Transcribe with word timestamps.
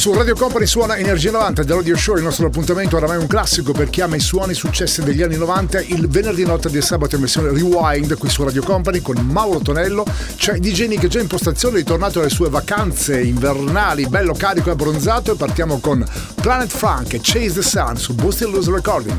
Su 0.00 0.14
Radio 0.14 0.34
Company 0.34 0.64
suona 0.64 0.96
Energia 0.96 1.30
90 1.30 1.62
del 1.62 1.76
Radio 1.76 1.94
Show, 1.94 2.16
il 2.16 2.22
nostro 2.22 2.46
appuntamento 2.46 2.96
oramai 2.96 3.18
un 3.18 3.26
classico 3.26 3.72
per 3.72 3.90
chi 3.90 4.00
ama 4.00 4.16
i 4.16 4.20
suoni 4.20 4.54
successi 4.54 5.02
degli 5.02 5.20
anni 5.20 5.36
90, 5.36 5.78
il 5.82 6.08
venerdì 6.08 6.42
notte 6.42 6.70
del 6.70 6.82
sabato 6.82 7.16
in 7.16 7.20
versione 7.20 7.52
Rewind 7.52 8.16
qui 8.16 8.30
su 8.30 8.42
Radio 8.42 8.62
Company 8.62 9.02
con 9.02 9.18
Mauro 9.18 9.58
Tonello, 9.58 10.06
c'è 10.36 10.54
DJ 10.54 10.86
Nick 10.86 11.06
già 11.06 11.20
in 11.20 11.26
postazione, 11.26 11.76
ritornato 11.76 12.20
alle 12.20 12.30
sue 12.30 12.48
vacanze 12.48 13.20
invernali, 13.20 14.08
bello 14.08 14.32
carico 14.32 14.70
e 14.70 14.72
abbronzato 14.72 15.34
e 15.34 15.36
partiamo 15.36 15.80
con 15.80 16.02
Planet 16.40 16.70
Funk 16.70 17.12
e 17.12 17.20
Chase 17.22 17.52
the 17.52 17.62
Sun 17.62 17.98
su 17.98 18.14
Boosted 18.14 18.48
Loose 18.48 18.70
Recording. 18.70 19.18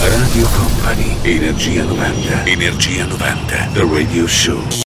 Radio 0.00 0.48
Company, 0.56 1.18
Energia 1.20 1.84
90, 1.84 2.46
Energia 2.46 3.04
90, 3.04 3.68
The 3.74 3.86
Radio 3.92 4.26
Show. 4.26 4.86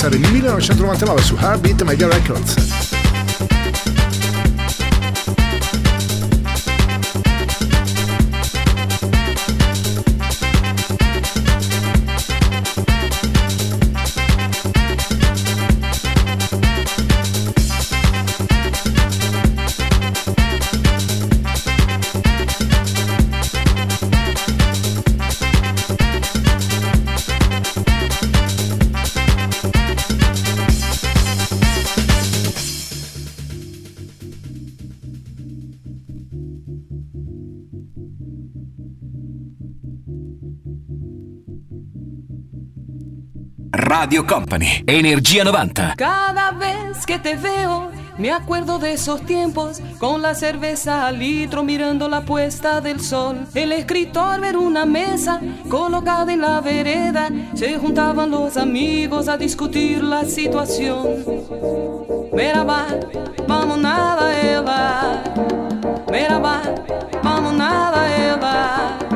Essere 0.00 0.16
nel 0.16 0.30
1999 0.30 1.22
su 1.22 1.36
Heartbeat 1.36 1.82
Media 1.82 2.08
Records. 2.08 2.79
Radio 44.00 44.26
Company, 44.26 44.82
Energía 44.86 45.44
90. 45.44 45.94
Cada 45.94 46.52
vez 46.52 47.04
que 47.04 47.18
te 47.18 47.36
veo, 47.36 47.90
me 48.16 48.30
acuerdo 48.32 48.78
de 48.78 48.94
esos 48.94 49.26
tiempos, 49.26 49.82
con 49.98 50.22
la 50.22 50.34
cerveza 50.34 51.06
al 51.06 51.18
litro 51.18 51.62
mirando 51.62 52.08
la 52.08 52.22
puesta 52.22 52.80
del 52.80 52.98
sol. 53.02 53.46
El 53.54 53.72
escritor 53.72 54.40
ver 54.40 54.56
una 54.56 54.86
mesa 54.86 55.38
colocada 55.68 56.32
en 56.32 56.40
la 56.40 56.62
vereda, 56.62 57.28
se 57.52 57.76
juntaban 57.76 58.30
los 58.30 58.56
amigos 58.56 59.28
a 59.28 59.36
discutir 59.36 60.02
la 60.02 60.24
situación. 60.24 61.22
Merhaba, 62.32 62.86
vamos 63.46 63.76
nada, 63.76 64.40
Eva. 64.40 65.22
Vamos 67.22 67.52
nada, 67.52 68.16
Eva. 68.16 69.09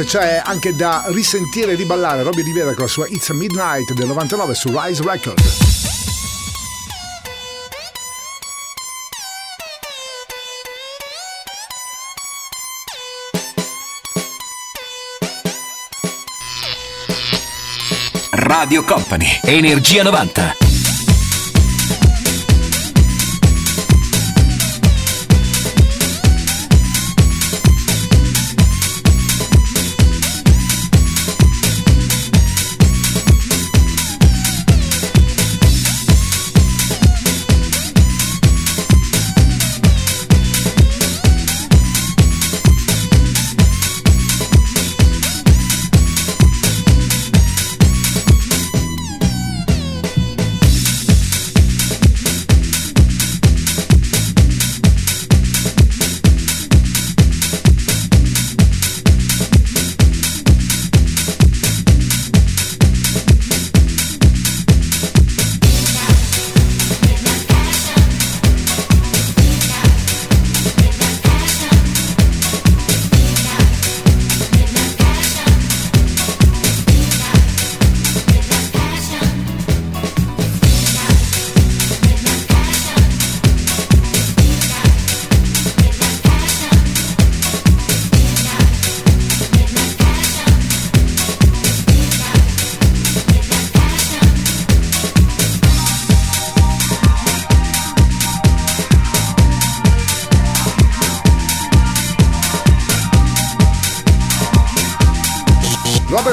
Notte 0.00 0.04
c'è 0.04 0.42
anche 0.42 0.74
da 0.74 1.04
risentire 1.08 1.72
e 1.72 1.74
riballare 1.74 2.22
Robbie 2.22 2.42
Rivera 2.42 2.72
con 2.74 2.84
la 2.84 2.90
sua 2.90 3.06
It's 3.08 3.28
a 3.30 3.34
Midnight 3.34 3.92
del 3.92 4.06
99 4.06 4.54
su 4.54 4.70
Rise 4.72 5.02
Record. 5.02 5.40
Radio 18.30 18.84
Company, 18.84 19.40
Energia 19.42 20.02
90. 20.02 20.69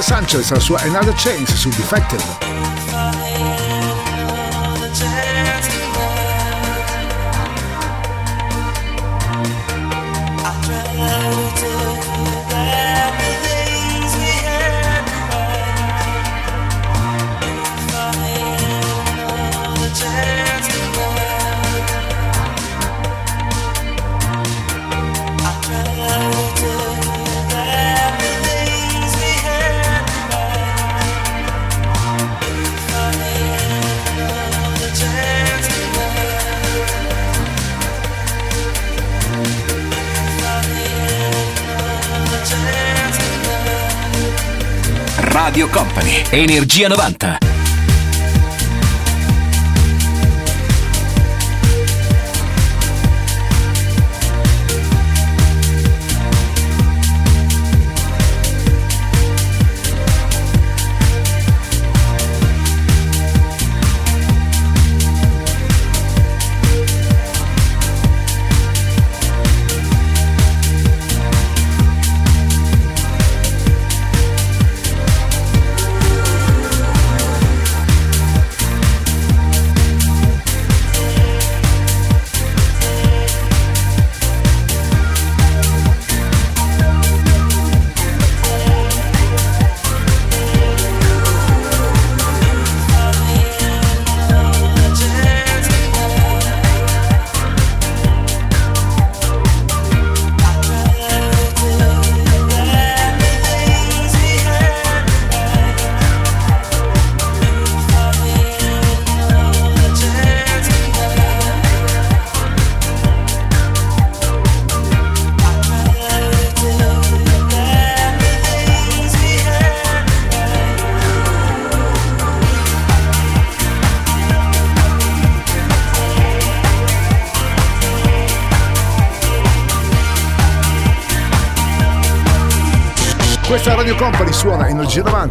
Sanchez 0.07 0.51
la 0.51 0.59
sua 0.62 0.80
Another 0.83 1.13
Chance 1.13 1.57
su 1.57 1.69
Defected. 1.69 2.47
Energia 46.31 46.89
90. 46.89 47.47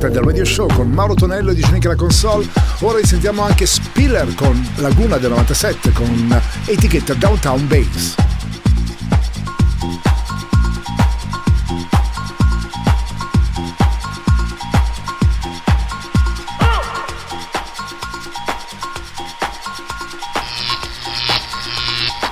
90 0.07 0.09
del 0.09 0.23
Radio 0.23 0.45
Show 0.45 0.69
con 0.73 0.91
Mauro 0.91 1.15
Tonello 1.15 1.51
e 1.51 1.55
di 1.55 1.63
Genica 1.63 1.89
la 1.89 1.97
console. 1.97 2.47
Ora 2.81 2.99
risentiamo 2.99 3.43
anche 3.43 3.67
Spiller 3.67 4.35
con 4.35 4.67
Laguna 4.77 5.17
del 5.17 5.31
97 5.31 5.93
con 5.93 6.43
etichetta 6.67 7.15
Downtown 7.15 7.67
Bass. 7.67 8.15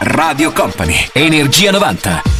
Radio 0.00 0.52
Company, 0.52 1.08
Energia 1.12 1.70
90. 1.70 2.33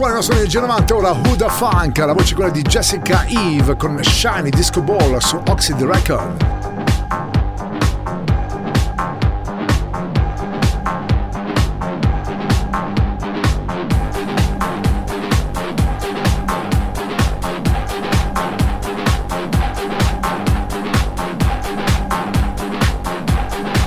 Suona 0.00 0.14
il 0.14 0.20
nostro 0.20 0.36
energia 0.38 0.60
90, 0.60 0.96
ora 0.96 1.10
Huda 1.10 1.48
Funk, 1.50 1.98
la 1.98 2.14
voce 2.14 2.34
quella 2.34 2.48
di 2.48 2.62
Jessica 2.62 3.26
Eve 3.26 3.76
con 3.76 4.02
Shiny 4.02 4.48
Disco 4.48 4.80
Ball 4.80 5.18
su 5.18 5.38
Oxid 5.46 5.78
Record. 5.82 6.42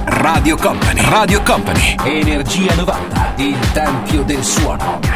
Radio 0.06 0.58
Company, 0.58 1.10
Radio 1.10 1.42
Company, 1.42 1.96
Energia 2.04 2.76
90, 2.76 3.34
il 3.38 3.58
tempio 3.72 4.22
del 4.22 4.44
suono. 4.44 5.13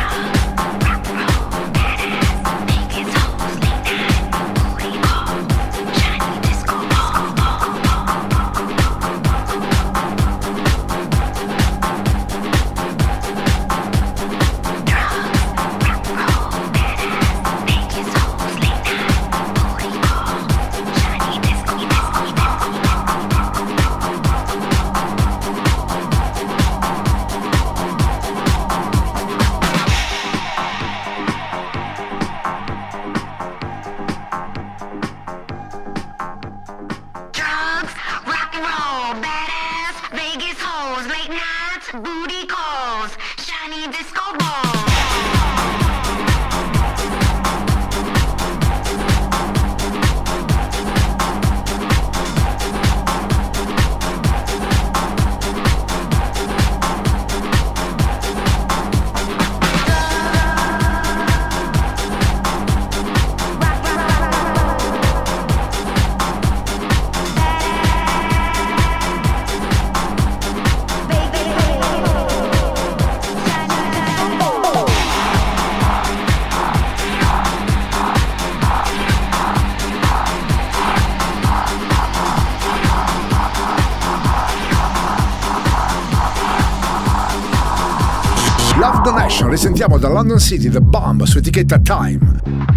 Da 89.98 90.10
London 90.10 90.40
City 90.40 90.70
The 90.70 90.82
Bomb 90.82 91.24
su 91.24 91.38
etichetta 91.40 91.80
Time. 91.80 92.77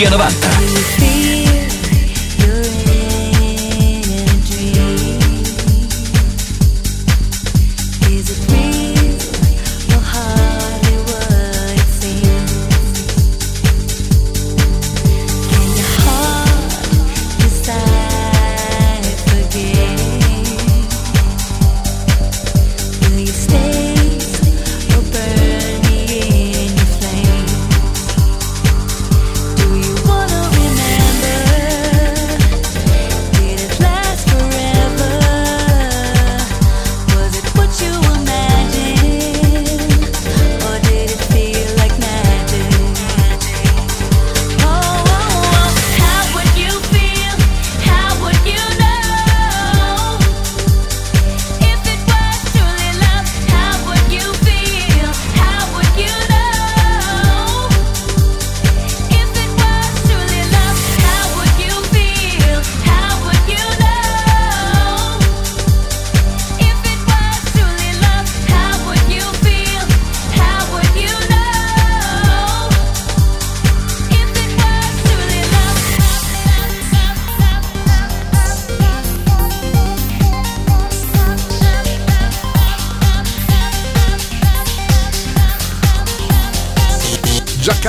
Energia 0.00 0.29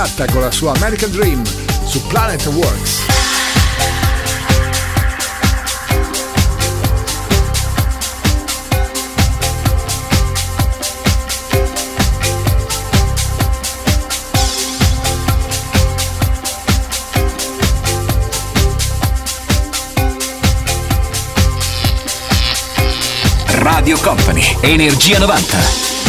Carta 0.02 0.26
con 0.32 0.42
la 0.42 0.50
sua 0.50 0.74
American 0.78 1.12
Dream 1.12 1.44
su 1.86 2.02
Planet 2.08 2.44
Works. 2.48 3.02
Radio 23.50 24.00
Company, 24.00 24.58
Energia 24.62 25.20
90. 25.20 26.01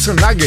Schwarzenegger, 0.00 0.46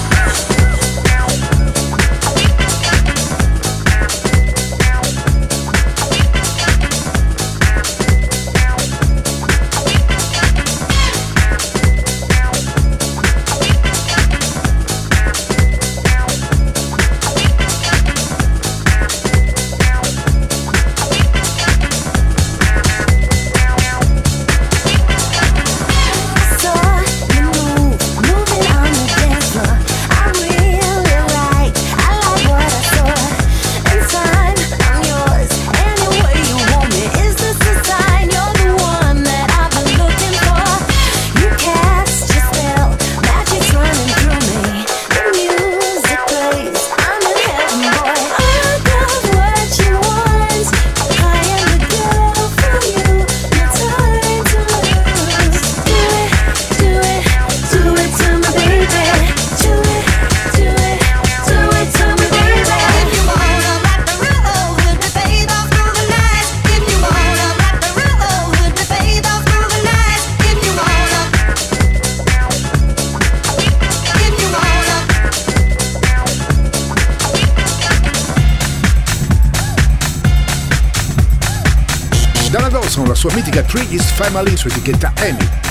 Family 84.31 84.55
su 84.55 84.69
etichetta 84.69 85.11
EMI. 85.17 85.70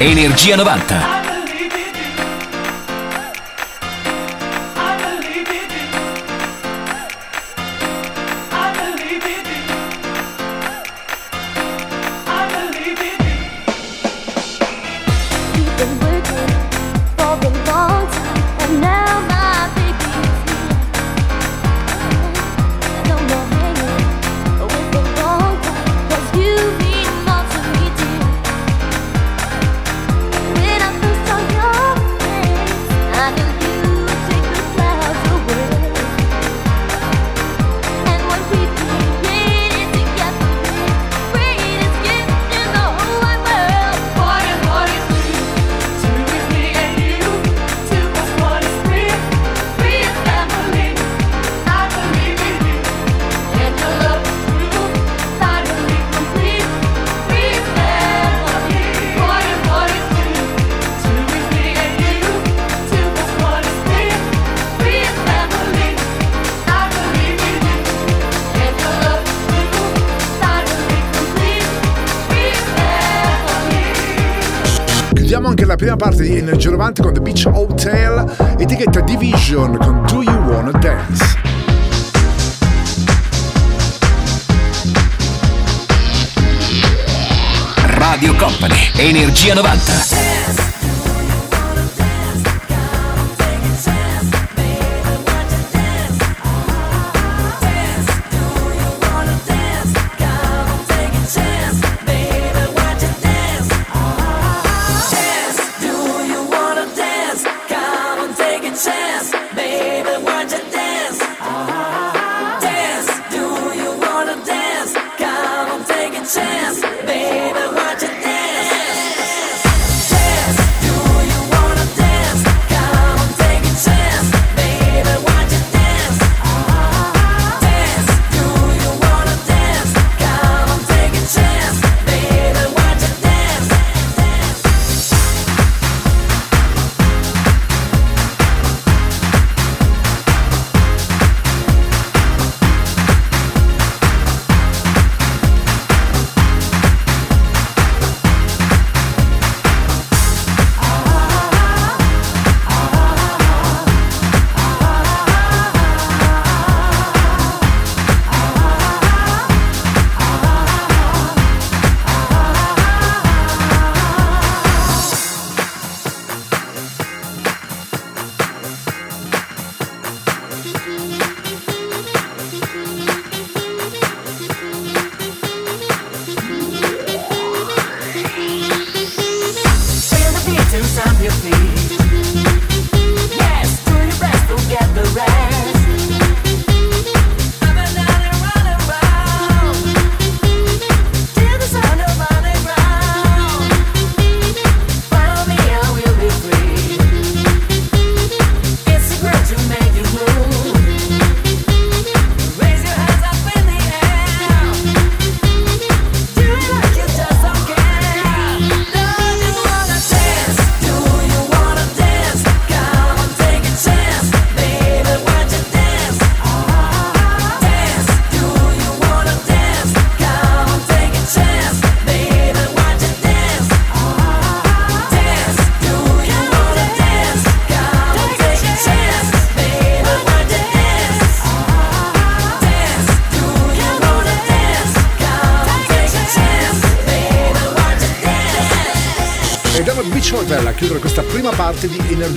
Energia 0.00 0.56
90. 0.56 1.17
Energia 76.38 76.70
90 76.70 77.02
con 77.02 77.12
The 77.12 77.20
Beach 77.20 77.46
Hotel, 77.46 78.24
etichetta 78.58 79.00
Division 79.00 79.76
con 79.76 80.04
Do 80.06 80.22
You 80.22 80.36
Wanna 80.44 80.70
Dance. 80.70 81.36
Radio 87.96 88.36
Company, 88.36 88.90
Energia 88.98 89.54
90. 89.54 90.67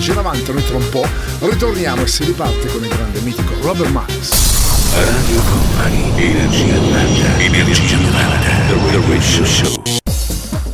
Di 0.02 0.10
Energia 0.10 0.14
90. 0.14 0.52
Noi 0.52 0.64
tra 0.64 0.76
un 0.76 0.88
po' 0.88 1.06
ritorniamo 1.38 2.02
e 2.02 2.06
si 2.08 2.24
riparte 2.24 2.66
con 2.66 2.82
il 2.82 2.88
grande 2.88 3.20
mitico 3.20 3.52
Robert 3.60 3.90
Miles. 3.90 4.30
Radio 4.94 5.40
Company, 5.42 6.12
Energia 6.16 6.74
90, 6.74 7.38
Energia 7.38 7.96
90, 7.96 8.48
The 8.66 9.00
Radio 9.06 9.44
Show. 9.46 9.82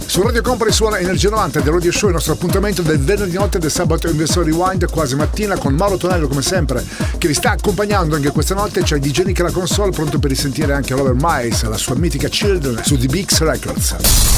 Su 0.06 0.22
Radio 0.22 0.40
Company 0.40 0.72
suona 0.72 0.98
Energia 0.98 1.28
90 1.28 1.60
del 1.60 1.72
Radio 1.74 1.92
Show, 1.92 2.08
il 2.08 2.14
nostro 2.14 2.32
appuntamento 2.32 2.80
del 2.80 2.98
venerdì 2.98 3.36
notte 3.36 3.58
del 3.58 3.70
sabato 3.70 4.08
in 4.08 4.16
versione 4.16 4.46
rewind, 4.50 4.90
quasi 4.90 5.14
mattina 5.14 5.58
con 5.58 5.74
Mauro 5.74 5.98
Tonello 5.98 6.26
come 6.26 6.42
sempre 6.42 6.82
che 7.18 7.28
vi 7.28 7.34
sta 7.34 7.50
accompagnando 7.50 8.16
anche 8.16 8.30
questa 8.30 8.54
notte, 8.54 8.82
c'è 8.82 8.98
DJ 8.98 9.24
Nick 9.24 9.40
alla 9.40 9.52
console 9.52 9.90
pronto 9.90 10.18
per 10.18 10.30
risentire 10.30 10.72
anche 10.72 10.94
Robert 10.94 11.18
Miles, 11.20 11.62
la 11.64 11.76
sua 11.76 11.94
mitica 11.96 12.28
Children 12.28 12.80
su 12.82 12.96
DBX 12.96 13.40
Records. 13.40 14.37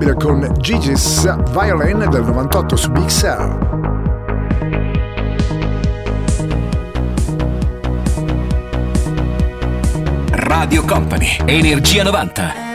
Immancabile 0.00 0.14
con 0.14 0.54
Gigi's 0.60 1.30
Violin 1.52 2.08
del 2.10 2.24
98 2.24 2.76
su 2.76 2.90
Big 2.90 3.08
Cell. 3.08 3.58
Radio 10.30 10.84
Company, 10.84 11.38
Energia 11.44 12.02
90. 12.02 12.69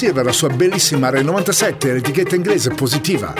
Quicksilver, 0.00 0.24
la 0.24 0.32
sua 0.32 0.48
bellissima 0.48 1.10
Re 1.10 1.20
97, 1.20 1.92
l'etichetta 1.92 2.34
inglese 2.34 2.70
positiva. 2.70 3.34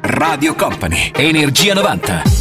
Radio 0.00 0.54
Company, 0.54 1.10
Energia 1.14 1.74
90. 1.74 2.33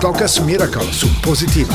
Focus 0.00 0.40
Miracle 0.40 0.92
su 0.92 1.08
Positiva. 1.20 1.74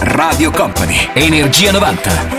Radio 0.00 0.50
Company, 0.50 1.10
Energia 1.14 1.72
90. 1.72 2.33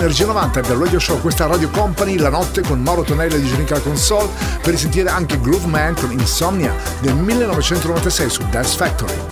Energia 0.00 0.24
90 0.24 0.62
del 0.62 0.78
Radio 0.78 0.98
Show, 0.98 1.20
questa 1.20 1.44
Radio 1.44 1.68
Company, 1.68 2.16
la 2.16 2.30
notte 2.30 2.62
con 2.62 2.80
Mauro 2.80 3.02
Tonello 3.02 3.34
e 3.34 3.40
di 3.40 3.46
Genica 3.46 3.78
Console 3.80 4.30
per 4.62 4.74
sentire 4.78 5.10
anche 5.10 5.38
Groove 5.38 5.66
Man 5.66 5.94
con 5.94 6.10
Insomnia 6.10 6.74
del 7.00 7.14
1996 7.16 8.30
su 8.30 8.42
Dance 8.48 8.76
Factory. 8.78 9.29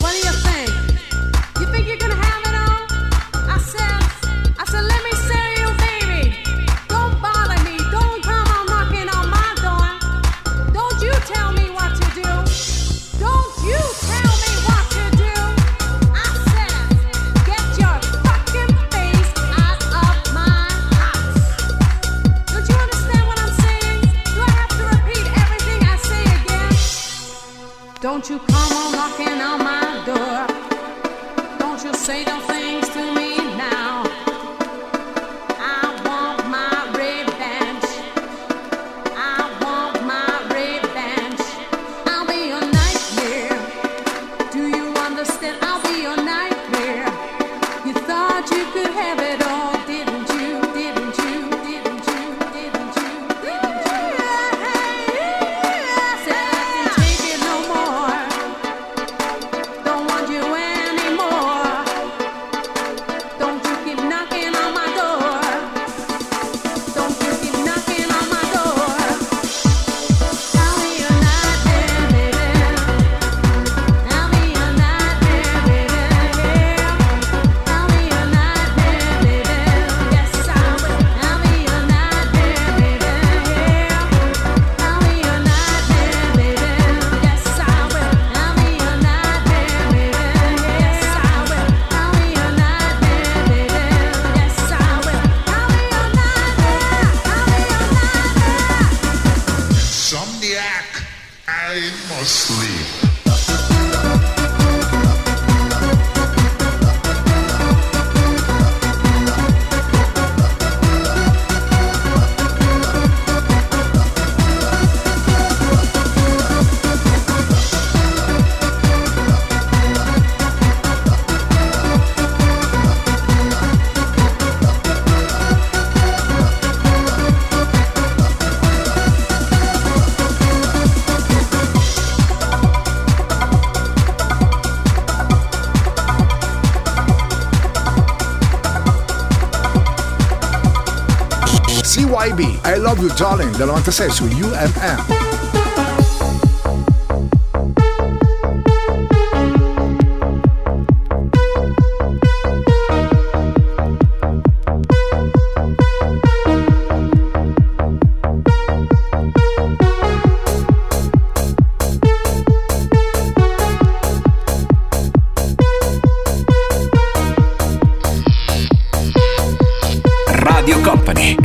I 142.78 142.80
Love 142.80 143.02
You. 143.02 143.08
Darling 143.08 143.56
del 143.56 143.66
96 143.66 144.14
su 144.14 144.24
UMM. 144.24 145.17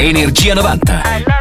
Energia 0.03 0.53
90. 0.53 1.32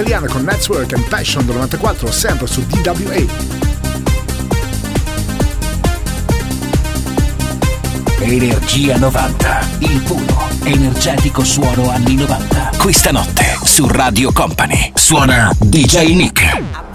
Italiana 0.00 0.28
con 0.28 0.44
Network 0.44 0.92
and 0.92 1.08
Passion 1.08 1.44
del 1.44 1.56
94, 1.56 2.12
sempre 2.12 2.46
su 2.46 2.64
DWA. 2.66 3.26
Energia 8.20 8.96
90, 8.96 9.68
il 9.80 10.00
puro, 10.02 10.48
energetico 10.62 11.42
suono 11.42 11.90
anni 11.90 12.14
90. 12.14 12.70
Questa 12.76 13.10
notte 13.10 13.58
su 13.64 13.88
Radio 13.88 14.30
Company 14.30 14.92
suona 14.94 15.50
DJ 15.58 16.14
Nick. 16.14 16.87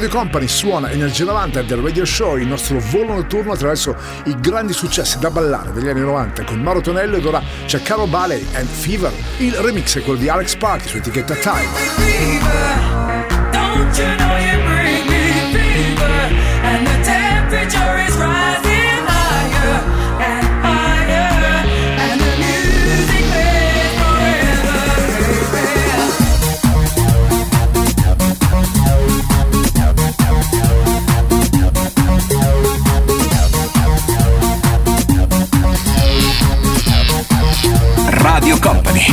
Radio 0.00 0.16
Company 0.16 0.48
suona 0.48 0.90
Energia 0.90 1.26
90 1.26 1.60
del 1.60 1.76
Radio 1.76 2.06
Show, 2.06 2.38
il 2.38 2.46
nostro 2.46 2.78
volo 2.80 3.12
notturno 3.12 3.52
attraverso 3.52 3.94
i 4.24 4.40
grandi 4.40 4.72
successi 4.72 5.18
da 5.18 5.30
ballare 5.30 5.72
degli 5.72 5.88
anni 5.88 6.00
90 6.00 6.44
con 6.44 6.58
Mauro 6.62 6.80
Tonello 6.80 7.16
ed 7.16 7.26
ora 7.26 7.42
c'è 7.66 7.82
Caro 7.82 8.06
Ballet 8.06 8.42
and 8.54 8.66
Fever. 8.66 9.12
Il 9.40 9.52
remix 9.56 9.98
è 9.98 10.02
quello 10.02 10.18
di 10.18 10.30
Alex 10.30 10.56
Party 10.56 10.88
su 10.88 10.96
etichetta 10.96 11.34
Time. 11.34 11.68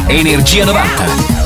Energia 0.10 0.66
90. 0.66 1.37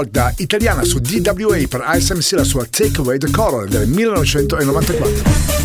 Volta 0.00 0.32
italiana 0.38 0.82
su 0.82 0.98
DWA 0.98 1.66
per 1.68 1.84
ISMC 1.94 2.32
la 2.32 2.44
sua 2.44 2.64
Take 2.64 3.00
Away 3.00 3.18
the 3.18 3.30
Color 3.30 3.68
del 3.68 3.86
1994. 3.86 5.58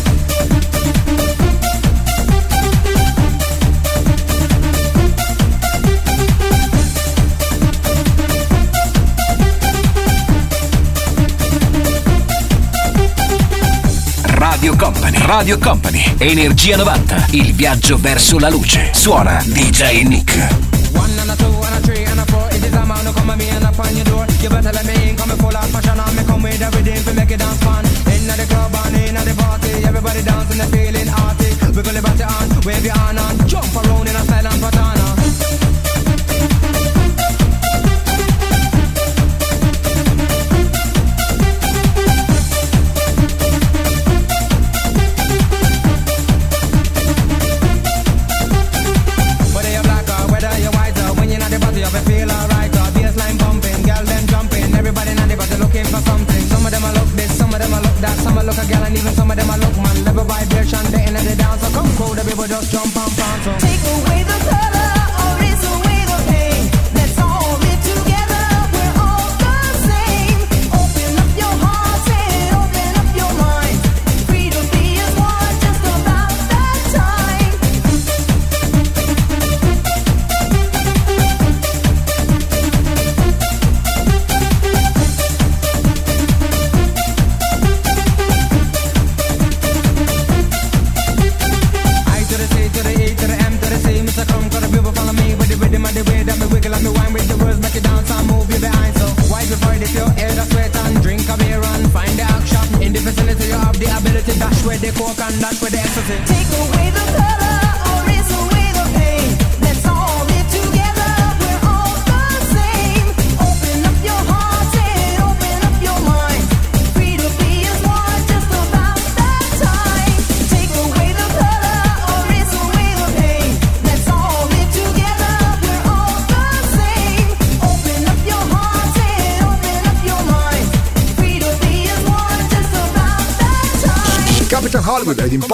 Radio 14.26 14.76
Company. 14.76 15.18
Radio 15.24 15.58
Company. 15.58 16.14
Energia 16.18 16.76
90. 16.76 17.28
Il 17.30 17.54
viaggio 17.54 17.96
verso 17.96 18.38
la 18.38 18.50
luce. 18.50 18.90
Suona 18.92 19.42
DJ 19.46 20.02
Nick. 20.02 20.34
One 20.92 21.10
and 21.20 21.30
a 21.30 21.36
two 21.36 21.46
and 21.62 21.74
a 21.74 21.80
three 21.80 22.04
and 22.04 22.20
a 22.20 22.24
four. 22.26 22.46
It 22.50 22.64
is 22.64 22.74
a 22.74 22.84
man 22.84 23.04
who 23.06 23.12
come 23.12 23.30
at 23.30 23.38
me 23.38 23.48
and 23.48 23.62
knock 23.62 23.78
on 23.78 23.94
your 23.94 24.04
door. 24.04 24.25
You 24.42 24.50
better 24.50 24.72
let 24.72 24.86
me 24.86 25.10
in, 25.10 25.16
come 25.16 25.30
full 25.38 25.56
of 25.56 25.72
passion 25.72 25.98
and 25.98 26.16
me 26.16 26.22
come 26.24 26.42
with 26.42 26.60
everything 26.60 27.02
to 27.04 27.12
make 27.14 27.30
it 27.30 27.38
dance 27.38 27.60
fun. 27.64 27.84
Inna 28.12 28.34
the 28.36 28.46
club 28.46 28.74
and 28.84 28.96
inna 28.96 29.20
the 29.24 29.34
party, 29.34 29.72
everybody 29.84 30.22
dancing 30.22 30.60
and 30.60 30.70
feeling 30.70 31.08
arty. 31.08 31.50
Wiggle 31.74 31.92
your 31.92 32.02
body 32.02 32.22
on, 32.22 32.46
wave 32.64 32.84
your 32.84 32.94
hand 32.94 33.18
on, 33.18 33.48
jump 33.48 33.74
around 33.74 34.08
in 34.08 34.16
a 34.16 34.22
silent 34.24 34.55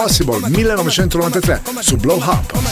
Impossible 0.03 0.49
1993 0.49 1.61
su 1.81 1.95
Blow 1.95 2.17
Up. 2.17 2.62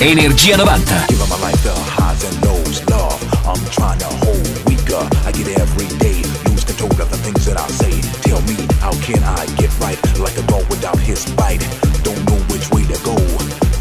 Energia 0.00 0.56
90. 0.56 1.10
Give 1.10 1.18
my 1.28 1.36
life 1.42 1.58
the 1.66 1.74
highs 1.74 2.22
and 2.22 2.36
lows, 2.46 2.86
love. 2.86 3.18
I'm 3.42 3.58
trying 3.74 3.98
to 3.98 4.06
hold 4.22 4.46
weaker. 4.70 5.02
I 5.26 5.32
get 5.34 5.58
every 5.58 5.90
day, 5.98 6.22
lose 6.46 6.62
control 6.62 6.94
of 7.02 7.10
the 7.10 7.18
things 7.18 7.44
that 7.46 7.58
I 7.58 7.66
say. 7.66 7.98
Tell 8.22 8.38
me, 8.46 8.54
how 8.78 8.94
can 9.02 9.18
I 9.26 9.42
get 9.58 9.74
right? 9.82 9.98
Like 10.22 10.38
a 10.38 10.46
dog 10.46 10.70
without 10.70 10.98
his 11.02 11.26
bite. 11.34 11.66
Don't 12.06 12.22
know 12.30 12.38
which 12.46 12.70
way 12.70 12.86
to 12.86 12.94
go. 13.02 13.18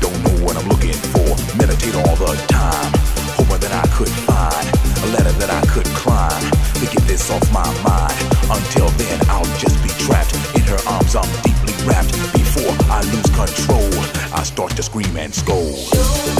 Don't 0.01 0.17
know 0.25 0.35
what 0.41 0.57
I'm 0.57 0.65
looking 0.65 0.97
for. 1.13 1.37
Meditate 1.53 1.93
all 1.93 2.17
the 2.17 2.33
time. 2.49 2.89
Hoping 3.37 3.61
that 3.61 3.77
I 3.77 3.85
could 3.93 4.09
find 4.25 4.65
a 5.05 5.07
ladder 5.13 5.37
that 5.37 5.53
I 5.53 5.61
could 5.69 5.85
climb 5.93 6.41
to 6.81 6.85
get 6.89 7.05
this 7.05 7.29
off 7.29 7.45
my 7.53 7.69
mind. 7.85 8.17
Until 8.49 8.89
then, 8.97 9.21
I'll 9.29 9.45
just 9.61 9.77
be 9.85 9.93
trapped 10.01 10.33
in 10.57 10.65
her 10.65 10.81
arms. 10.89 11.13
I'm 11.13 11.29
deeply 11.45 11.77
wrapped 11.85 12.09
before 12.33 12.73
I 12.89 13.05
lose 13.05 13.29
control. 13.37 14.16
I 14.33 14.43
start 14.43 14.75
to 14.75 14.83
scream 14.83 15.15
and 15.17 15.33
scold. 15.33 16.36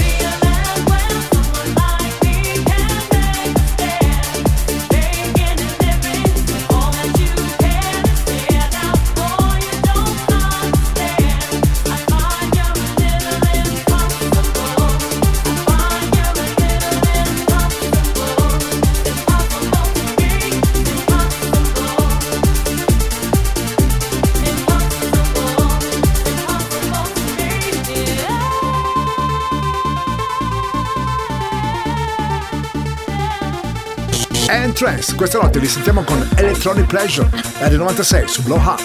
Trance. 34.78 35.16
Questa 35.16 35.40
notte 35.40 35.58
li 35.58 35.66
sentiamo 35.66 36.04
con 36.04 36.24
Electronic 36.36 36.86
Pleasure, 36.86 37.28
R96 37.62 38.26
su 38.26 38.44
Blow 38.44 38.60
Up. 38.60 38.80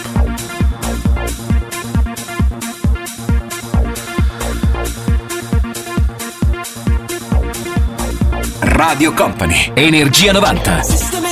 Radio 8.61 9.13
Company, 9.13 9.71
Energia 9.75 10.33
90. 10.33 11.32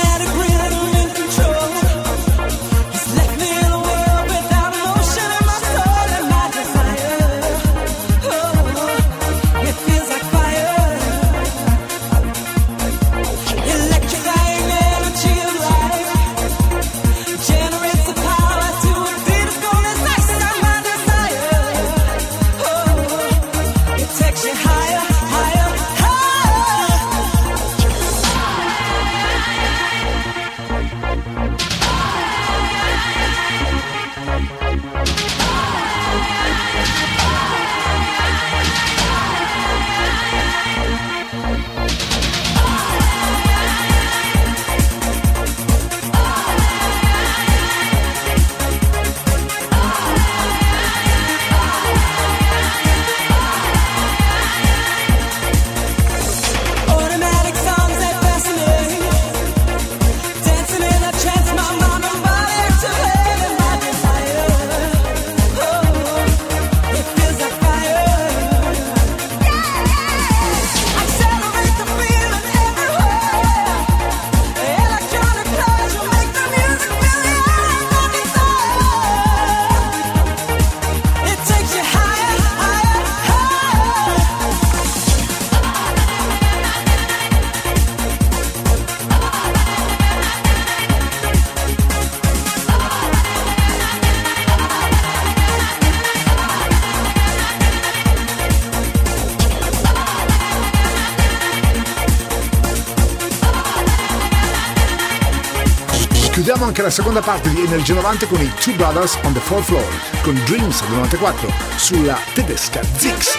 Anche 106.71 106.83
la 106.83 106.89
seconda 106.89 107.19
parte 107.19 107.49
di 107.49 107.65
Energia 107.65 107.93
90 107.95 108.27
con 108.27 108.39
i 108.39 108.49
Two 108.61 108.73
Brothers 108.75 109.17
on 109.23 109.33
the 109.33 109.41
Fourth 109.41 109.65
Floor, 109.65 109.85
con 110.21 110.41
Dreams 110.45 110.81
del 110.83 110.91
94 110.91 111.53
sulla 111.75 112.17
tedesca 112.33 112.79
Zix. 112.95 113.37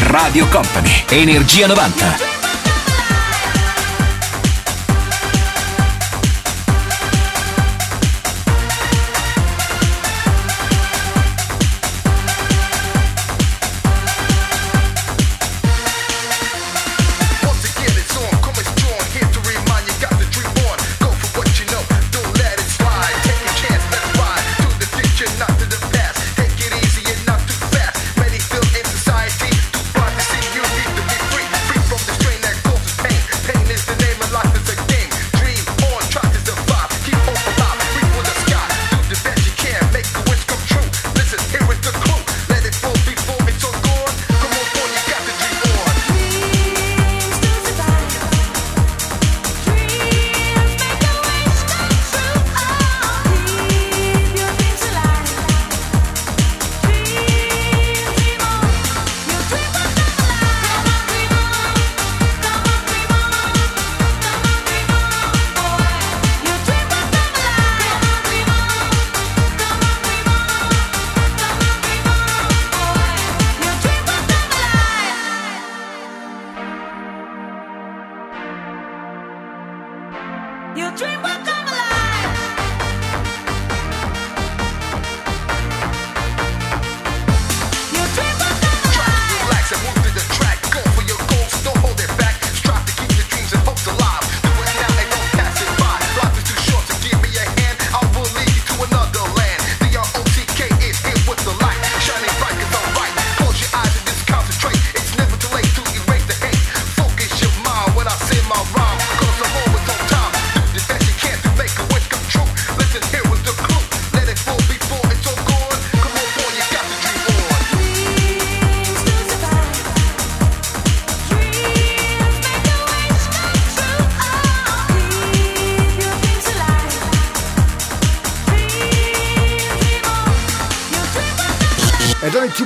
Radio 0.00 0.46
Company, 0.48 1.04
Energia 1.08 1.66
90. 1.66 2.31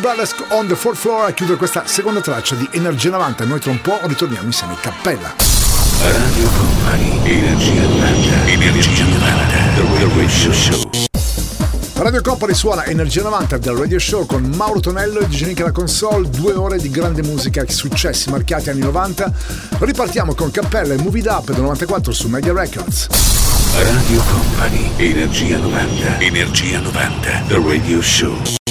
Burlesque 0.06 0.44
on 0.50 0.68
the 0.68 0.76
fourth 0.76 0.98
floor 0.98 1.24
a 1.24 1.32
chiudere 1.32 1.58
questa 1.58 1.84
seconda 1.84 2.20
traccia 2.20 2.54
di 2.54 2.68
Energia 2.74 3.10
90. 3.10 3.44
Noi 3.44 3.58
tra 3.58 3.72
un 3.72 3.80
po' 3.80 3.98
ritorniamo 4.02 4.46
insieme 4.46 4.74
in 4.74 4.78
cappella. 4.78 5.34
Radio 6.00 6.48
Company, 6.50 7.20
Energia 7.24 7.82
90, 7.82 8.46
Energia 8.46 9.04
90, 9.04 9.56
The 9.74 10.14
Radio 10.14 10.52
Show. 10.52 10.90
Radio 11.94 12.22
Company 12.22 12.54
suona 12.54 12.84
Energia 12.84 13.22
90 13.22 13.58
del 13.58 13.74
Radio 13.74 13.98
Show 13.98 14.26
con 14.26 14.44
Mauro 14.54 14.78
Tonello 14.78 15.18
e 15.18 15.26
Digenica 15.26 15.64
la 15.64 15.72
console, 15.72 16.30
due 16.30 16.52
ore 16.52 16.78
di 16.78 16.88
grande 16.88 17.24
musica 17.24 17.62
e 17.62 17.72
successi 17.72 18.30
marchiati 18.30 18.70
anni 18.70 18.82
90. 18.82 19.32
Ripartiamo 19.80 20.34
con 20.34 20.52
Cappella 20.52 20.94
e 20.94 20.98
Movie 20.98 21.28
Up 21.28 21.50
del 21.50 21.62
94 21.62 22.12
su 22.12 22.28
Media 22.28 22.52
Records. 22.52 23.08
Radio 23.72 24.22
Company, 24.22 24.88
Energia 24.98 25.58
90, 25.58 26.20
Energia 26.20 26.78
90, 26.78 27.42
The 27.48 27.60
Radio 27.60 28.00
Show. 28.00 28.65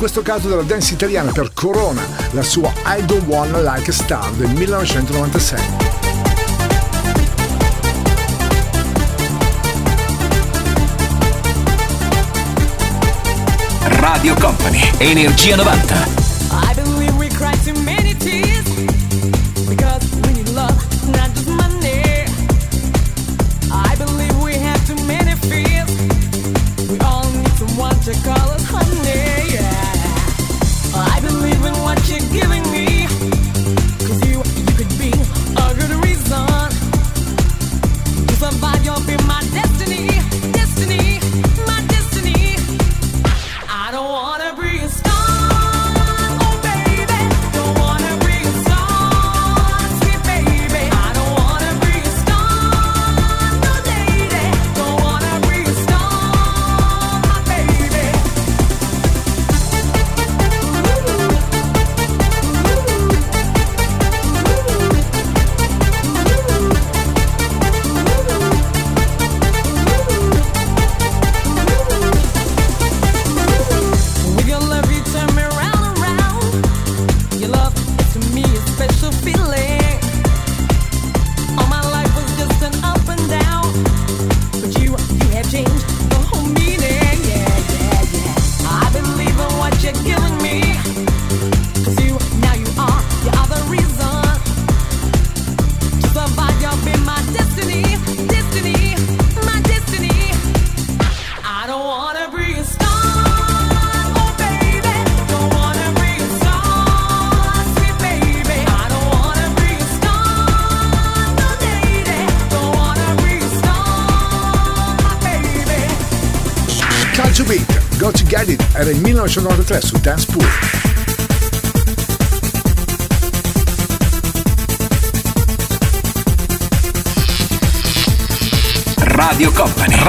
Questo 0.00 0.22
caso 0.22 0.48
della 0.48 0.62
dance 0.62 0.94
italiana 0.94 1.30
per 1.30 1.52
Corona, 1.52 2.00
la 2.30 2.42
sua 2.42 2.72
I 2.86 3.04
Don't 3.04 3.26
Wanna 3.26 3.60
Like 3.60 3.90
a 3.90 3.92
Star 3.92 4.30
del 4.30 4.48
1996. 4.48 5.60
Radio 13.98 14.34
Company, 14.36 14.90
Energia 14.96 15.56
90. 15.56 16.19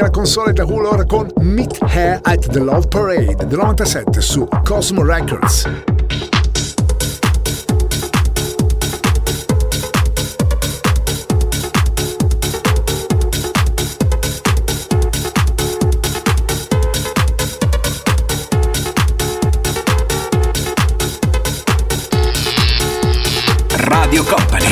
Link 0.00 0.08
alla 0.08 0.10
console 0.10 0.52
da 0.52 0.64
Hulor 0.64 1.06
con 1.06 1.30
Meet 1.40 1.78
Her 1.82 2.20
at 2.22 2.48
the 2.48 2.58
Love 2.58 2.88
Parade 2.88 3.44
del 3.46 3.58
97 3.58 4.20
su 4.20 4.48
Cosmo 4.64 5.04
Records. 5.04 5.68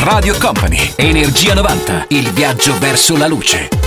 Radio 0.05 0.35
Company, 0.39 0.95
Energia 0.97 1.55
90, 1.55 2.07
il 2.09 2.31
viaggio 2.31 2.77
verso 2.79 3.17
la 3.17 3.27
luce. 3.27 3.78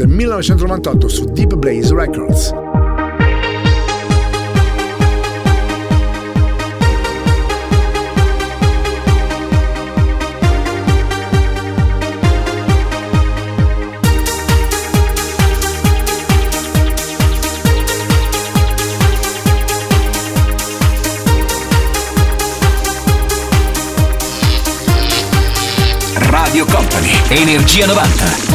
del 0.00 0.08
1998 0.08 1.08
su 1.10 1.24
Deep 1.26 1.56
Blaze 1.56 1.94
Records. 1.94 2.54
Radio 26.30 26.64
Company, 26.64 27.10
Energia 27.28 27.86
90. 27.86 28.49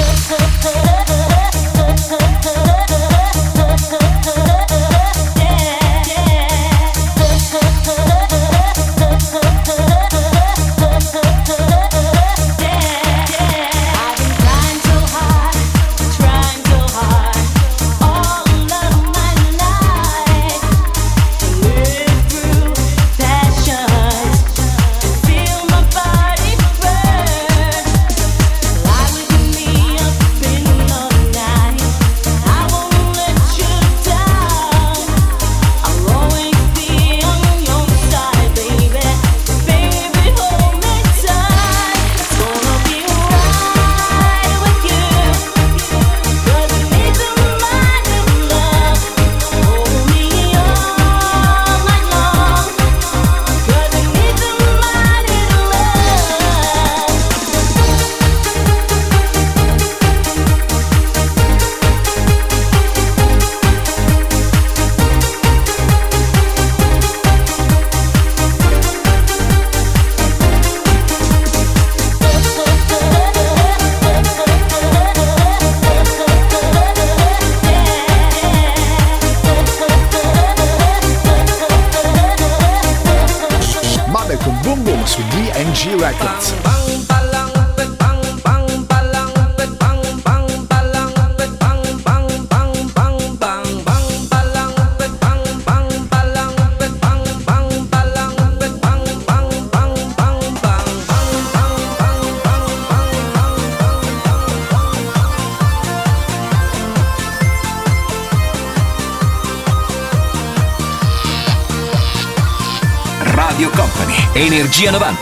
Giannovato. 114.75 115.14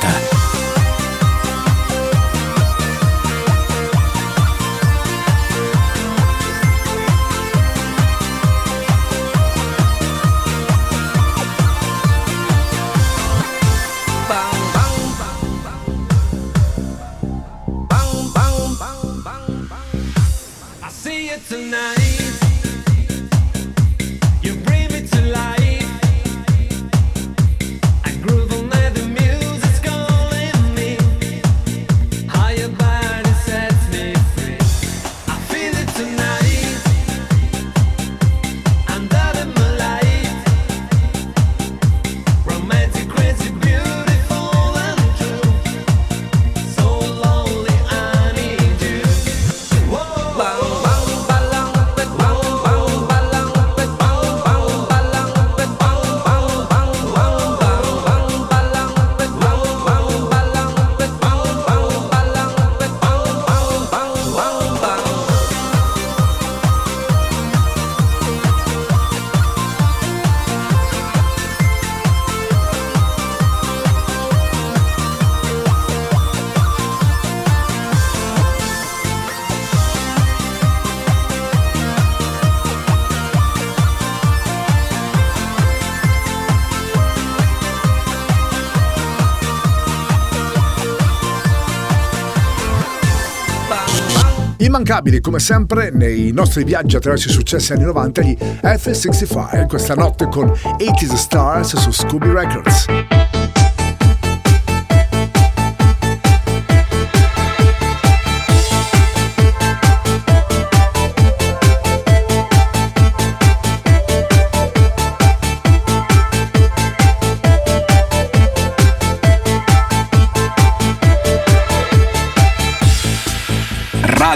immancabili 94.84 95.22
come 95.22 95.40
sempre 95.40 95.92
nei 95.92 96.32
nostri 96.34 96.66
viaggi 96.66 96.98
attraverso 96.98 97.30
i 97.30 97.32
successi 97.32 97.72
anni 97.72 97.86
90 97.86 98.22
gli 98.22 98.38
F65 98.40 99.66
questa 99.66 99.96
notte 99.96 100.28
con 100.28 100.48
80s 100.48 101.16
Stars 101.16 101.78
su 101.78 101.92
Scooby 101.92 102.30
Records. 102.30 103.03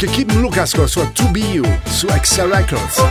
anche 0.00 0.06
Kim 0.14 0.40
Lucas 0.40 0.70
con 0.74 0.82
la 0.82 0.86
sua 0.86 1.04
To 1.06 1.28
Be 1.30 1.40
You 1.40 1.66
su 1.84 2.06
Excel 2.06 2.48
Records. 2.48 3.02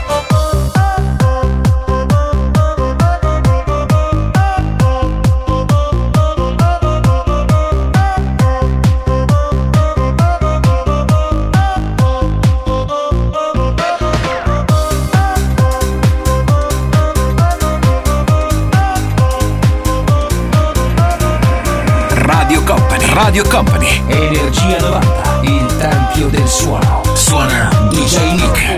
Radio 22.14 22.64
Company. 22.64 23.14
Radio 23.14 23.43
Company. 23.43 24.01
Energia 24.07 24.80
90. 24.80 25.06
radio 26.18 26.30
del 26.30 26.48
suono. 26.48 27.03
Suona 27.14 27.69
DJ 27.91 28.34
Nick. 28.34 28.77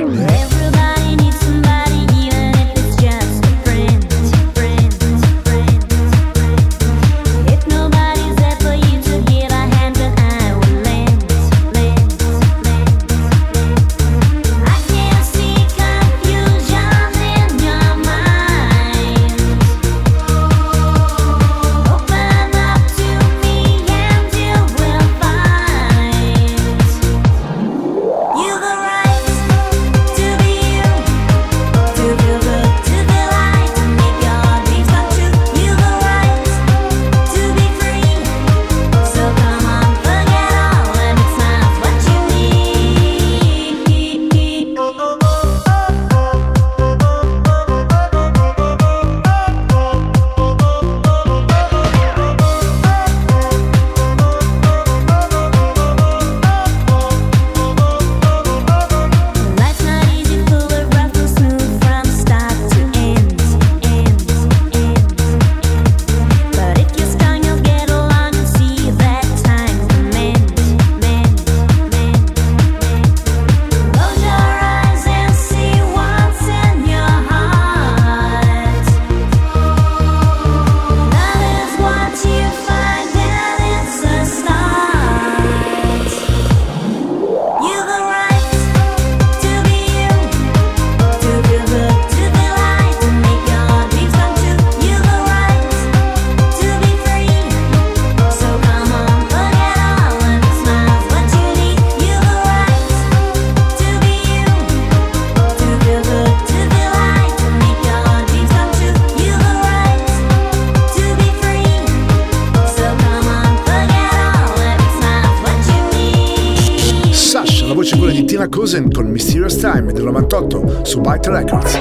su 120.90 121.02
Byte 121.02 121.30
Records. 121.30 121.80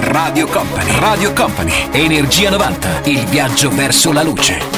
Radio 0.00 0.46
Company, 0.48 0.98
Radio 1.00 1.32
Company, 1.32 1.88
Energia 1.92 2.50
90, 2.50 3.00
il 3.04 3.24
viaggio 3.24 3.70
verso 3.70 4.12
la 4.12 4.22
luce. 4.22 4.77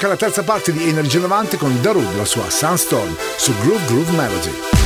anche 0.00 0.06
la 0.06 0.16
terza 0.16 0.42
parte 0.42 0.72
di 0.72 0.88
Energia 0.88 1.18
90 1.18 1.58
con 1.58 1.78
Darude, 1.82 2.16
la 2.16 2.24
sua 2.24 2.48
Sunstorm, 2.48 3.14
su 3.36 3.54
Groove 3.58 3.84
Groove 3.84 4.12
Melody. 4.12 4.79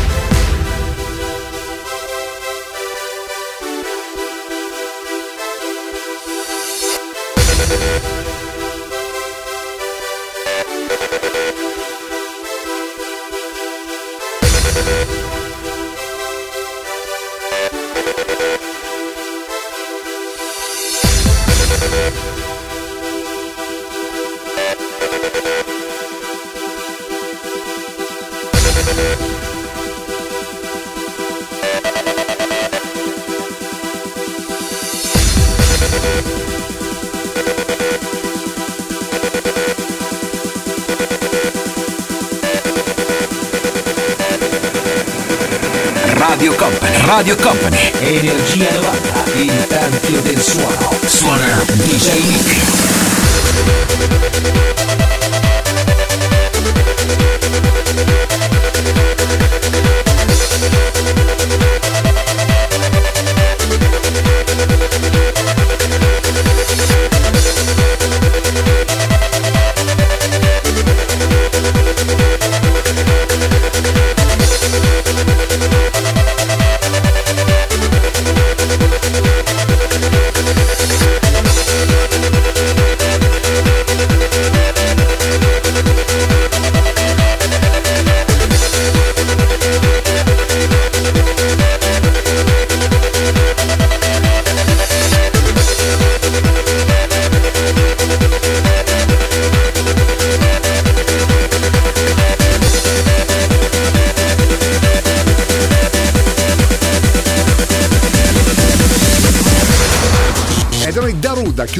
You 47.25 47.35
your. 47.37 47.54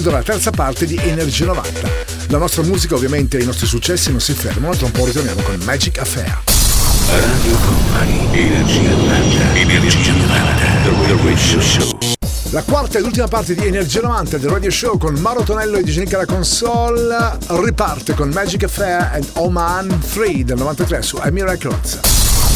subito 0.05 0.10
la 0.10 0.22
terza 0.22 0.51
parte 0.51 0.86
di 0.86 0.97
Energy 0.97 1.44
90. 1.44 1.89
La 2.28 2.39
nostra 2.39 2.62
musica 2.62 2.94
ovviamente 2.94 3.39
e 3.39 3.43
i 3.43 3.47
nostri 3.47 3.66
successi 3.66 4.10
non 4.10 4.20
si 4.20 4.35
fermano, 4.35 4.74
tra 4.74 4.86
un 4.86 4.93
po' 4.93 5.05
ritorniamo 5.06 5.40
con 5.43 5.59
Magic 5.64 5.98
Affair. 5.98 6.43
Radio 7.09 7.56
Company, 7.59 8.28
Energia 8.32 8.90
90, 8.90 9.55
Energia 9.55 10.12
90, 10.12 10.64
The 10.82 10.90
Real 10.90 11.18
Radio 11.18 11.60
Show. 11.60 11.98
La 12.51 12.62
quarta 12.62 12.98
ed 12.98 13.05
ultima 13.05 13.28
parte 13.28 13.55
di 13.55 13.66
Energia 13.66 14.01
90 14.02 14.39
del 14.39 14.51
Radio 14.51 14.70
Show 14.70 14.98
con 14.98 15.14
Mauro 15.14 15.43
Tonello 15.43 15.76
e 15.76 15.82
Digenica 15.82 16.18
la 16.18 16.26
console 16.26 17.39
riparte 17.48 18.14
con 18.14 18.28
Magic 18.28 18.64
Affair 18.64 19.10
and 19.14 19.26
Oman 19.35 20.01
3 20.12 20.44
del 20.44 20.56
93 20.56 21.02
su 21.02 21.16
Amy 21.16 21.43
Records. 21.43 22.01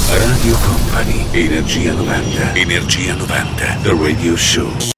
Radio 0.08 0.56
Company, 0.66 1.26
Energia 1.32 1.92
90, 1.92 2.54
Energia 2.54 3.14
90, 3.14 3.78
The 3.82 3.96
Radio 3.98 4.36
Show. 4.36 4.96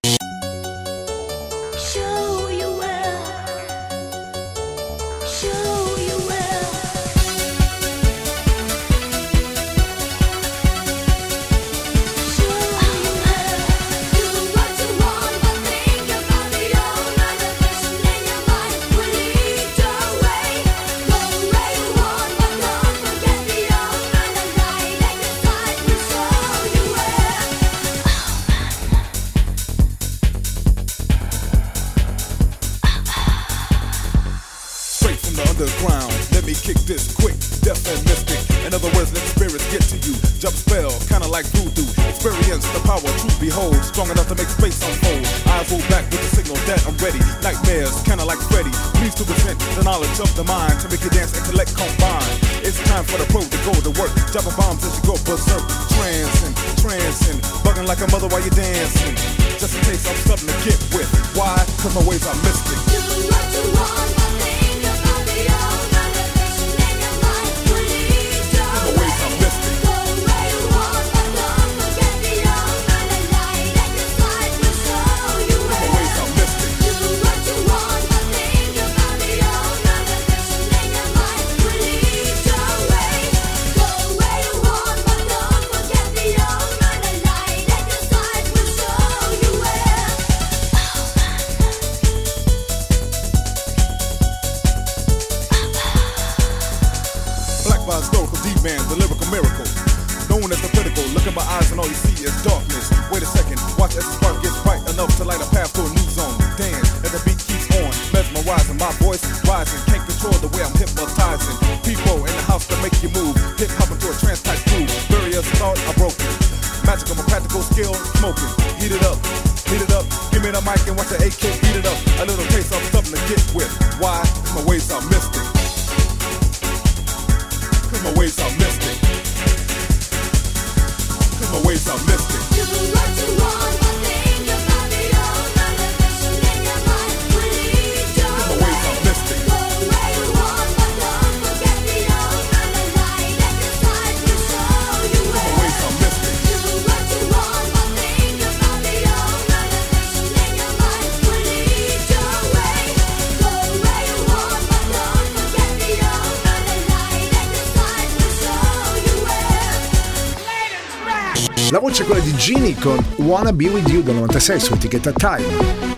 La 161.70 161.78
voce 161.78 162.02
è 162.02 162.06
quella 162.06 162.20
di 162.20 162.34
Ginny 162.34 162.74
con 162.74 162.98
Wanna 163.18 163.52
Be 163.52 163.68
With 163.68 163.88
You 163.88 164.02
del 164.02 164.14
96 164.14 164.60
su 164.60 164.74
etichetta 164.74 165.12
Time. 165.12 165.88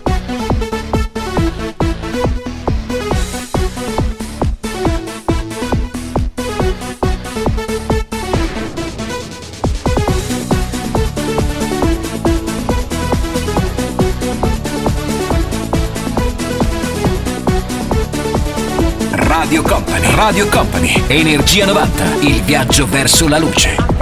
Radio 20.15 20.47
Company, 20.47 21.03
Energia 21.07 21.65
90, 21.65 22.15
il 22.21 22.41
viaggio 22.43 22.87
verso 22.87 23.27
la 23.27 23.37
luce. 23.37 23.92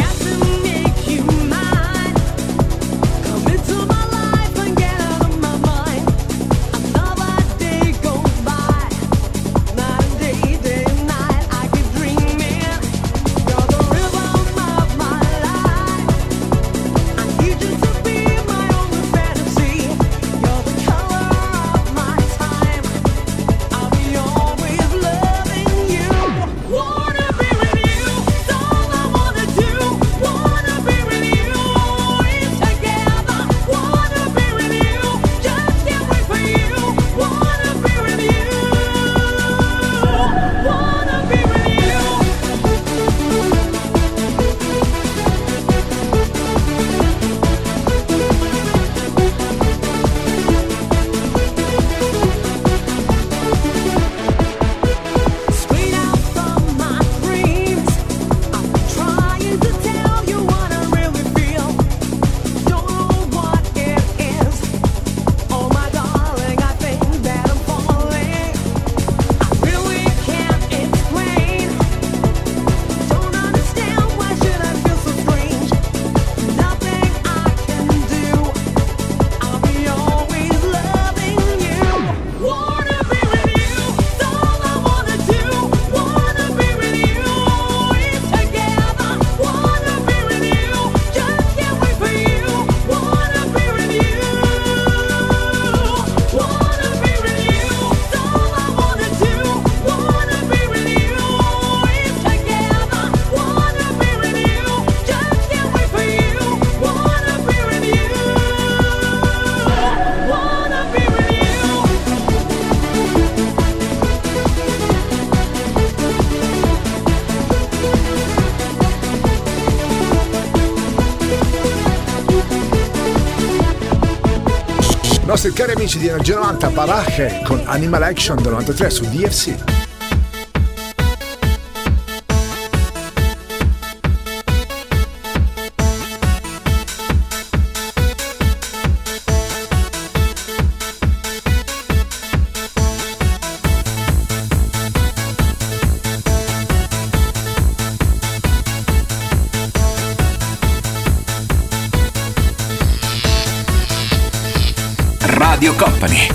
Nostri 125.31 125.53
cari 125.53 125.71
amici 125.71 125.97
di 125.97 126.07
Energia 126.07 126.35
90 126.39 126.69
Paraje 126.71 127.41
con 127.45 127.61
Animal 127.63 128.03
Action 128.03 128.35
del 128.41 128.51
93 128.51 128.89
su 128.89 129.05
DFC. 129.05 129.80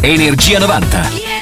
Energia 0.07 0.61
90. 0.61 1.36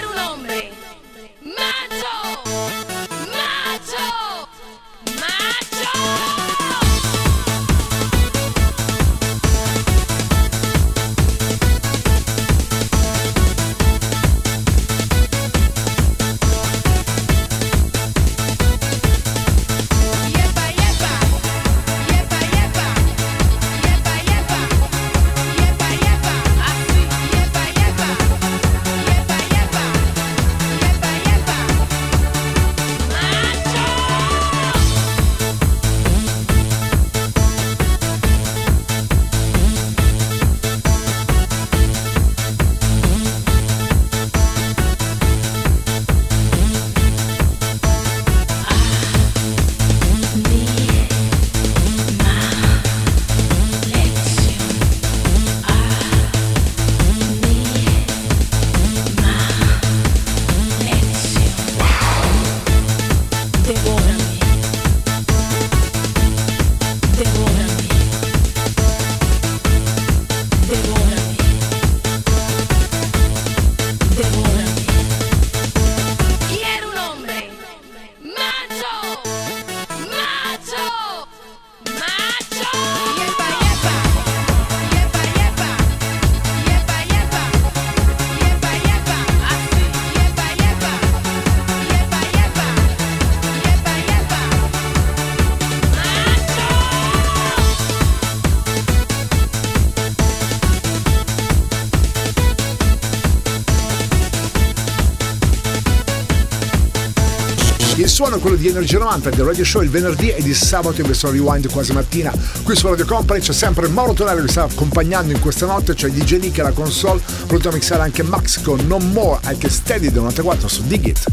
È 108.35 108.41
quello 108.41 108.57
di 108.57 108.67
Energia 108.67 108.99
90 108.99 109.31
del 109.31 109.45
Radio 109.45 109.65
Show 109.65 109.81
il 109.81 109.91
venerdì 109.91 110.31
e 110.31 110.43
di 110.43 110.53
sabato 110.55 111.01
in 111.01 111.07
versione 111.07 111.39
rewind 111.39 111.71
quasi 111.71 111.93
mattina. 111.93 112.33
Qui 112.65 112.75
su 112.75 112.89
Radio 112.89 113.05
Company 113.07 113.39
c'è 113.39 113.53
sempre 113.53 113.87
Mauro 113.87 114.13
Tonello 114.13 114.43
che 114.43 114.49
sta 114.51 114.65
accompagnando 114.65 115.33
in 115.33 115.39
questa 115.39 115.67
notte, 115.67 115.95
c'è 115.95 116.09
DJ 116.09 116.41
Nick 116.41 116.59
alla 116.59 116.73
console, 116.73 117.21
pronto 117.47 117.69
a 117.69 117.73
mixare 117.73 118.03
anche 118.03 118.25
Max 118.25 118.61
con 118.61 118.85
No 118.89 118.99
More, 118.99 119.39
anche 119.45 119.71
Steady 119.71 120.11
del 120.11 120.15
94 120.23 120.67
su 120.67 120.83
Dig 120.83 121.07
It. 121.07 121.25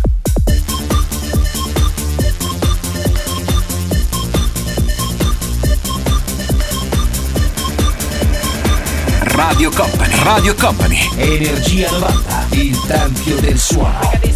Radio 9.25 9.71
Company, 9.71 10.23
Radio 10.23 10.55
Company, 10.55 11.09
Energia 11.15 11.89
90, 11.89 12.47
il 12.51 12.79
tempio 12.85 13.39
del 13.39 13.57
suono. 13.57 14.30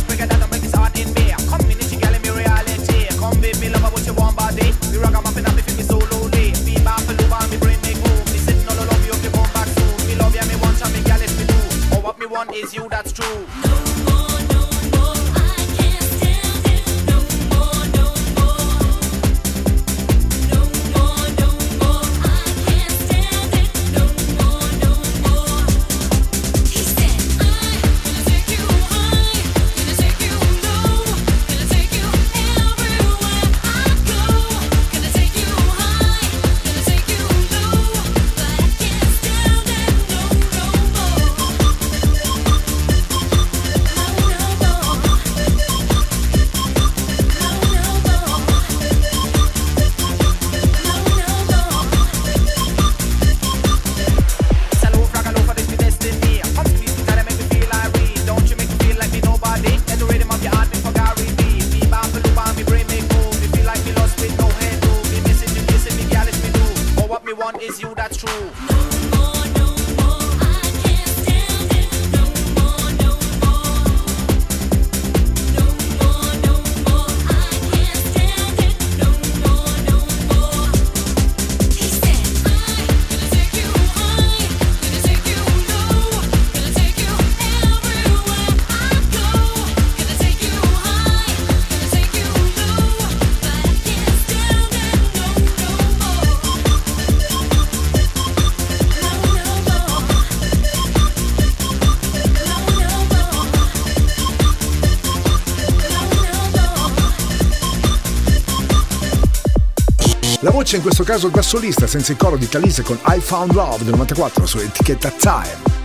Voce 110.66 110.78
in 110.78 110.82
questo 110.82 111.04
caso 111.04 111.28
da 111.28 111.44
solista 111.44 111.86
senza 111.86 112.12
il 112.12 112.18
coro 112.18 112.38
di 112.38 112.50
Talise 112.50 112.82
con 112.82 113.00
I 113.06 113.20
Found 113.20 113.54
Love 113.54 113.84
del 113.84 113.94
94 113.94 114.48
su 114.48 114.58
etichetta 114.58 115.12
Time. 115.12 115.85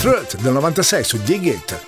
Thrirt 0.00 0.40
del 0.42 0.52
96 0.52 1.06
su 1.06 1.18
Dig 1.18 1.44
It. 1.46 1.87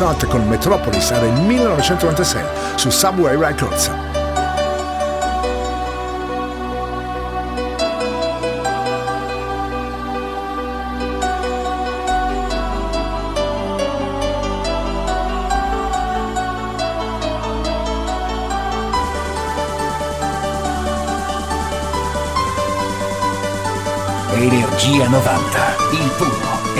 Notte 0.00 0.26
con 0.26 0.48
Metropolis, 0.48 1.10
era 1.10 1.26
il 1.26 1.40
1996 1.42 2.42
su 2.76 2.90
Subway 2.90 3.36
Records. 3.36 4.09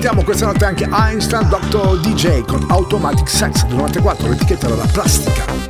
Sentiamo 0.00 0.24
questa 0.24 0.46
notte 0.46 0.64
anche 0.64 0.88
Einstein 0.90 1.46
Dr. 1.50 2.00
DJ 2.00 2.46
con 2.46 2.64
Automatic 2.70 3.28
Sex 3.28 3.66
del 3.66 3.76
94, 3.76 4.28
l'etichetta 4.30 4.66
della 4.66 4.86
plastica. 4.90 5.69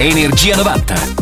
Energia 0.00 0.56
90. 0.56 1.19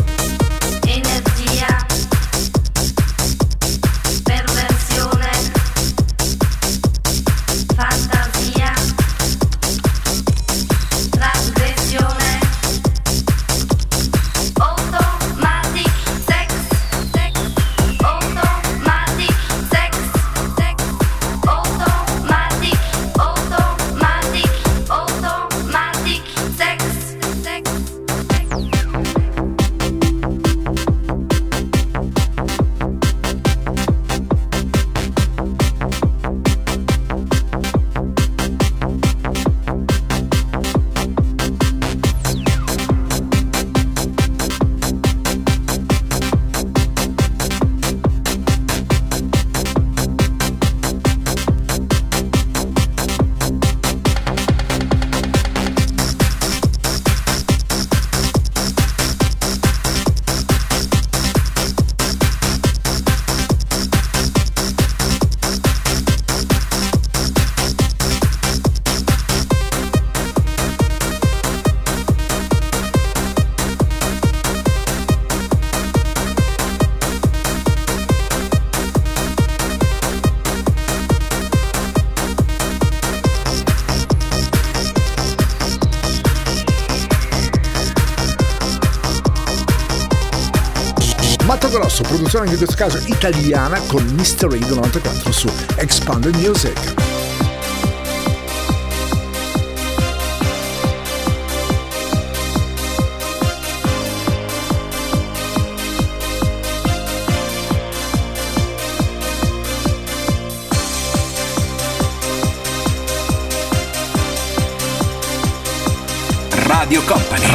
Produzione 92.29 92.51
in 92.51 92.57
questo 92.63 92.75
caso 92.75 93.11
italiana 93.11 93.79
con 93.87 94.03
Mystery 94.13 94.59
del 94.59 94.75
94 94.75 95.31
su 95.31 95.49
Expanded 95.77 96.35
Music. 96.35 96.98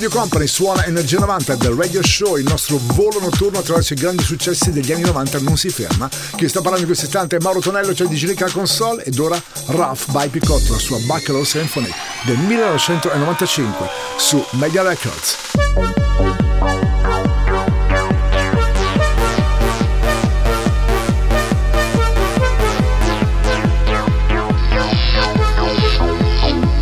Radio 0.00 0.18
Company, 0.18 0.46
suona 0.46 0.86
Energia 0.86 1.18
90 1.18 1.56
del 1.56 1.72
Radio 1.72 2.02
Show, 2.02 2.38
il 2.38 2.44
nostro 2.44 2.80
volo 2.94 3.20
notturno 3.20 3.58
attraverso 3.58 3.92
i 3.92 3.96
grandi 3.96 4.22
successi 4.22 4.72
degli 4.72 4.90
anni 4.92 5.02
90 5.02 5.40
non 5.40 5.58
si 5.58 5.68
ferma. 5.68 6.08
Chi 6.36 6.48
sta 6.48 6.62
parlando 6.62 6.80
in 6.80 6.86
questo 6.86 7.04
istante 7.04 7.36
è 7.36 7.38
Mauro 7.42 7.60
Tonello, 7.60 7.92
DJ 7.92 8.28
Nick 8.28 8.40
alla 8.40 8.50
console 8.50 9.04
ed 9.04 9.18
ora 9.18 9.38
Ralph 9.66 10.10
by 10.10 10.30
Picotto, 10.30 10.72
la 10.72 10.78
sua 10.78 10.96
Buccalo 11.00 11.44
Symphony 11.44 11.90
del 12.24 12.38
1995 12.38 13.88
su 14.16 14.42
Media 14.52 14.80
Records. 14.80 15.36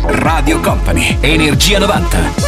Radio 0.05 0.61
Company, 0.61 1.17
Energia 1.19 1.79
90. 1.79 2.38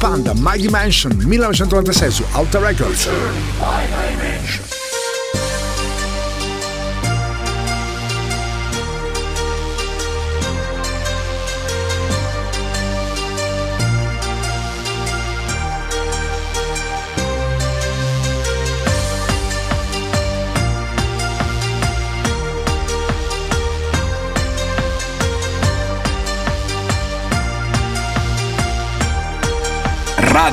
Panda, 0.00 0.34
My 0.34 0.58
Dimension, 0.58 1.12
1996 1.16 2.14
su 2.14 2.24
Outer 2.34 2.60
Records. 2.60 3.08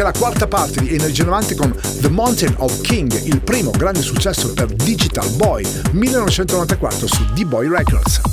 Anche 0.00 0.18
la 0.18 0.18
quarta 0.18 0.46
parte 0.48 0.80
di 0.80 0.94
Energia 0.94 1.24
90 1.24 1.54
con 1.56 1.76
The 2.00 2.08
Mountain 2.08 2.54
of 2.56 2.80
King, 2.80 3.12
il 3.24 3.42
primo 3.42 3.70
grande 3.70 4.00
successo 4.00 4.50
per 4.54 4.72
Digital 4.72 5.28
Boy, 5.32 5.62
1994 5.92 7.06
su 7.06 7.24
D-Boy 7.34 7.68
Records. 7.68 8.29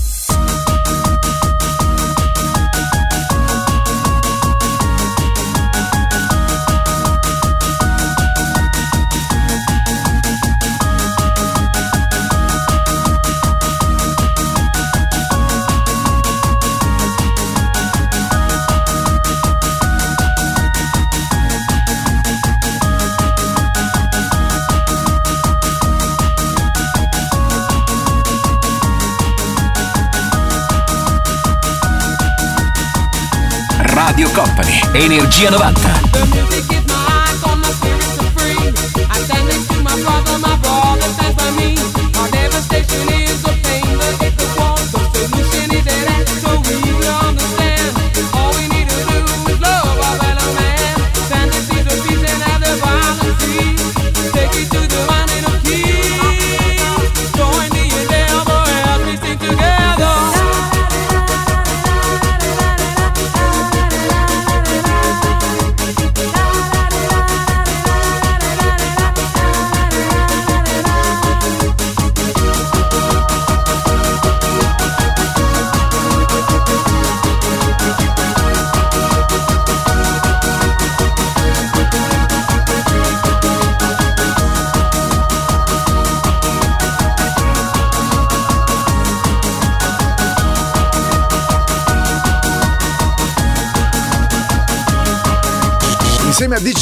Energia 34.94 35.50
90. 35.52 36.57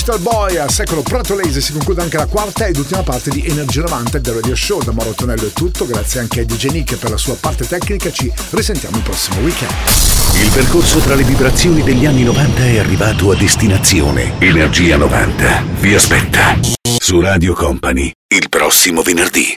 Digital 0.06 0.22
Boy 0.22 0.58
a 0.58 0.70
Secolo 0.70 1.02
Pratolese 1.02 1.60
si 1.62 1.72
conclude 1.72 2.04
anche 2.04 2.18
la 2.18 2.28
quarta 2.28 2.68
ed 2.68 2.78
ultima 2.78 3.02
parte 3.02 3.32
di 3.32 3.44
Energia 3.44 3.82
90 3.82 4.20
del 4.20 4.36
Radio 4.36 4.56
Show. 4.56 4.84
Da 4.84 4.92
Mauro 4.92 5.14
Tonello 5.14 5.48
è 5.48 5.52
tutto, 5.52 5.88
grazie 5.88 6.20
anche 6.20 6.42
a 6.42 6.46
DJ 6.46 6.68
Nick 6.68 6.96
per 6.98 7.10
la 7.10 7.18
sua 7.18 7.34
parte 7.34 7.66
tecnica, 7.66 8.12
ci 8.12 8.32
risentiamo 8.52 8.98
il 8.98 9.02
prossimo 9.02 9.40
weekend. 9.40 9.74
Il 10.44 10.52
percorso 10.52 11.00
tra 11.00 11.16
le 11.16 11.24
vibrazioni 11.24 11.82
degli 11.82 12.06
anni 12.06 12.22
90 12.22 12.66
è 12.66 12.78
arrivato 12.78 13.32
a 13.32 13.36
destinazione. 13.36 14.34
Energia 14.38 14.96
90 14.96 15.64
vi 15.80 15.96
aspetta 15.96 16.56
su 17.00 17.20
Radio 17.20 17.56
Company 17.56 18.12
il 18.28 18.48
prossimo 18.48 19.02
venerdì. 19.02 19.54